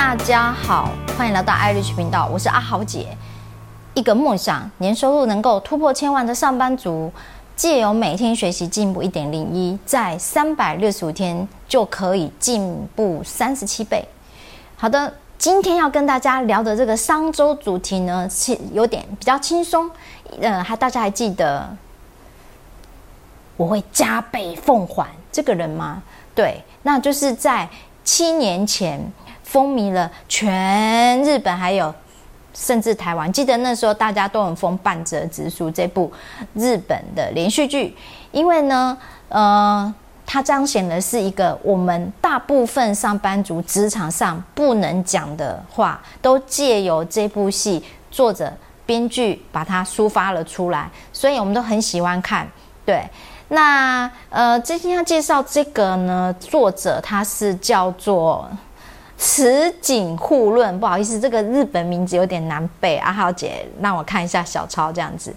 [0.00, 3.08] 大家好，欢迎来到 iRich 频道，我是阿豪姐。
[3.94, 7.12] 一个梦想年收入能够突破千万的上班族，
[7.56, 14.06] 借由每天学习进步一点零一，在三百六十五天就可以进步三十七倍。
[14.76, 19.90] 好的，今天要跟大家聊的这个商周主题呢，是有点比较轻松。
[20.40, 21.68] 呃，还大家还记得
[23.56, 26.00] 我会加倍奉还这个人吗？
[26.36, 27.68] 对，那就是在
[28.04, 29.12] 七年前。
[29.48, 31.92] 风靡了全日本，还有
[32.52, 33.32] 甚至台湾。
[33.32, 36.12] 记得那时候大家都很疯《半泽直树》这部
[36.52, 37.96] 日本的连续剧，
[38.30, 38.96] 因为呢，
[39.30, 39.94] 呃，
[40.26, 48.52] 它彰显的是一个我们大部分上班族职场上不能讲的话，都借由这部戏作者
[48.84, 52.46] 编剧把它抒发了出来，所以我们都很喜欢看。
[52.84, 53.02] 对，
[53.48, 58.46] 那呃，今天要介绍这个呢，作者他是叫做。
[59.18, 62.96] 池井户论，不好意思，这个日本名字有点难背。
[62.98, 65.34] 阿浩姐让我看一下小抄，这样子。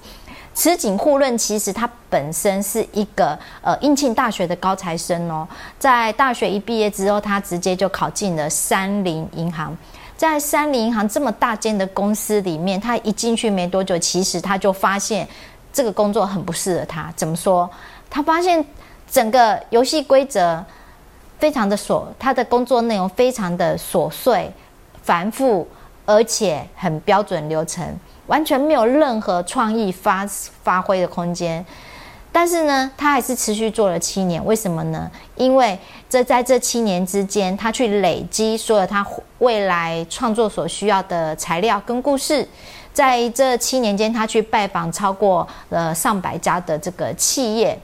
[0.54, 5.48] 池井户论其实他本身是一个呃应庆大学的高材生哦，
[5.80, 9.76] 在大学一毕业之后，他直接就考进了三菱银行。
[10.16, 15.28] 在三菱银行这么大间的公司里面，他一进去没多久，其实他就发现
[15.74, 17.12] 这个工作很不适合他。
[17.16, 17.68] 怎么说？
[18.12, 18.64] 他发现
[19.10, 20.64] 整个游戏规则。
[21.42, 24.48] 非常的琐，他的工作内容非常的琐碎、
[25.02, 25.68] 繁复，
[26.06, 27.84] 而且很标准流程，
[28.28, 30.24] 完全没有任何创意发
[30.62, 31.66] 发挥的空间。
[32.32, 34.46] 但是呢，他还是持续做了七年。
[34.46, 35.10] 为什么呢？
[35.36, 39.04] 因为这在这七年之间，他去累积所有他
[39.40, 42.48] 未来创作所需要的材料跟故事。
[42.94, 47.76] 在这七年间，他去拜访超过呃上百家的这个企业。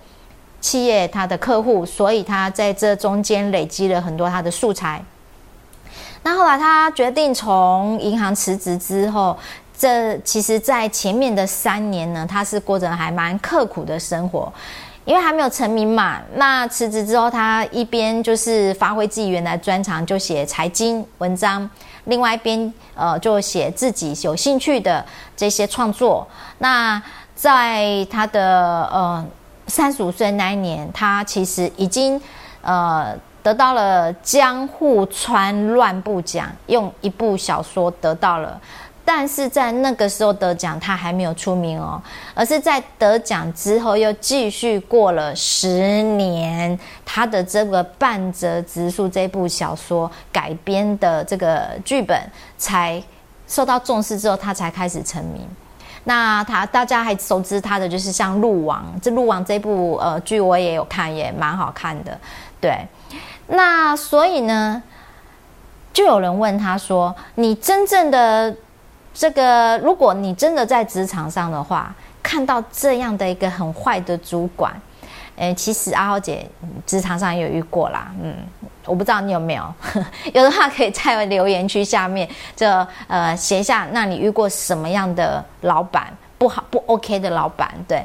[0.68, 5.02] 企业他的客户，所以他在这中间累积了很多他的素材。
[6.24, 9.38] 那后来他决定从银行辞职之后，
[9.78, 14.52] 这其实在前面的三年呢，他是过着还蛮刻苦的生活，
[15.06, 16.20] 因为还没有成名嘛。
[16.36, 21.66] 那辞职之后，他一边就是发挥自己原来专长，就写财经文章；
[22.06, 25.06] 另外一边呃，就写自己有兴趣的
[25.38, 26.28] 这些创作。
[26.58, 27.02] 那
[27.34, 29.26] 在他的呃。
[29.68, 32.20] 三十五岁那一年，他其实已经
[32.62, 38.60] 呃得到了江户川乱步奖，用一部小说得到了。
[39.06, 42.02] 但是在那个时候得奖，他还没有出名哦，
[42.34, 52.22] 而是在得奖之后又继续过了十年，他的这个半泽直树这部小说改编的这个剧本
[52.58, 53.02] 才
[53.48, 55.48] 受到重视之后，他才开始成名。
[56.04, 62.18] 那他大家还熟知他的就是像《鹿王》，这《鹿王》这部呃剧我也有看，也蛮好看的。
[62.60, 62.88] 对，
[63.48, 64.82] 那所以呢，
[65.94, 68.56] 就有人问他说：“你真正的
[69.14, 71.94] 这个，如果你真的在职场上的话，
[72.24, 74.74] 看到这样的一个很坏的主管。”
[75.38, 76.46] 诶，其实阿豪姐
[76.86, 78.36] 职场上也有遇过啦，嗯，
[78.86, 79.74] 我不知道你有没有，
[80.34, 82.68] 有的话可以在留言区下面就
[83.08, 87.70] 呃写一下，那你遇过什么样的老板不好不 OK 的老板？
[87.88, 88.04] 对，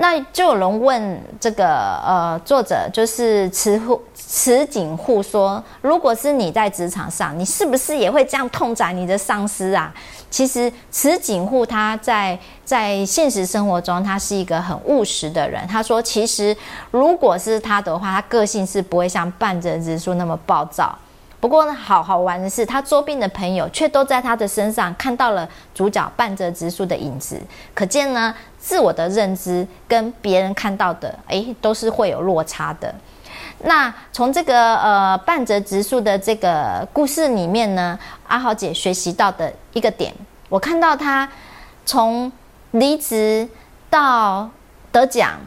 [0.00, 1.66] 那就有人问这个
[2.06, 9.92] 呃作者就是池户池井户说，如果是你在职场上，你是不是也会这样痛宰你的上司啊？
[10.30, 15.66] 其实池井户他在在现实生活中，他是一个很务实的人。
[15.66, 16.56] 他说，其实
[16.92, 20.96] 如果是他的话，他个性是不会像半泽直树那么暴躁。
[21.40, 27.40] 不过呢，好好玩的是，他周边的朋友却都在他的身上看到了主角半泽直树的影子。
[27.74, 32.92] 可见呢，自我的认知跟别人看到的，诶，都是会有落差的。
[33.64, 40.12] 那从这个呃半泽直树的这个故事里面呢，阿豪姐学习到的一个点，
[40.48, 41.28] 我看到他
[41.84, 42.30] 从
[42.72, 43.48] 离职
[43.88, 44.48] 到
[44.92, 45.38] 得奖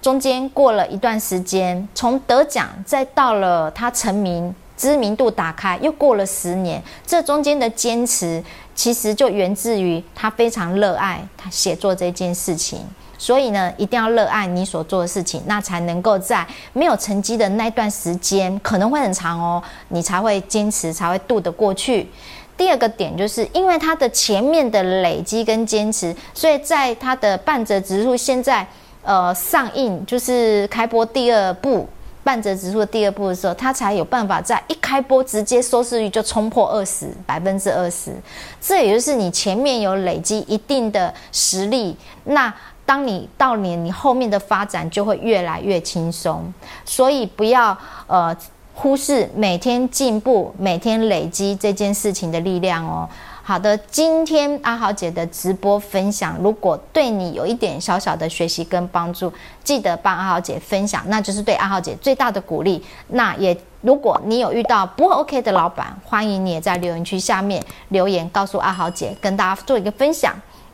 [0.00, 8.42] 中间过了一段时间，从得奖再到了他成名、知名度打开，又过了十年，这中间的坚持
[8.74, 12.80] 其实就源自于他非常热爱他写作这件事情。
[13.18, 22.08] 所以呢，一定要热爱你所做的事情，那才能够在没有成绩的那段时间，可能会很长哦，你才会坚持，才会度得过去。
[22.56, 28.66] 第二个点就是因为他的前面的累积跟坚持，所以在他的半泽直树现在
[29.02, 31.86] 呃上映，就是开播第二部
[32.30, 38.14] 半折指数的第二步的时候，他才有办法在一开播直接收视率就冲破二十百分之二十。
[38.60, 42.54] 这也就是你前面有累积一定的实力，那。
[42.86, 46.52] 当你到年，你后面的发展就会越来越轻松，
[46.84, 47.76] 所以不要
[48.08, 48.36] 呃
[48.74, 53.08] 忽视每天进步、每天累积这件事情的力量哦。
[53.50, 59.32] 好的，今天阿豪姐的直播分享，如果对你有一点小小的学习跟帮助，
[59.64, 62.80] 记得帮阿豪姐分享，那就是对阿豪姐最大的鼓励。
[63.08, 70.32] 那也，如果你有遇到不 OK 的老板，欢迎你也在留言区下面留言告诉阿豪姐，跟大家做一个分享。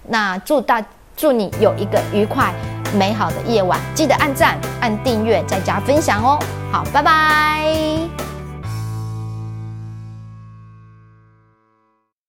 [0.08, 0.84] 那祝大
[1.16, 2.52] 祝你有一个愉快
[2.92, 6.38] 美好的夜晚，记得按赞、按订阅、再加分享哦。
[6.70, 8.15] 好，拜拜。